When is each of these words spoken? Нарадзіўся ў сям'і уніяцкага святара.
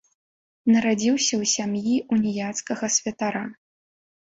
Нарадзіўся 0.75 1.31
ў 1.41 1.51
сям'і 1.55 1.95
уніяцкага 2.19 2.95
святара. 3.01 3.49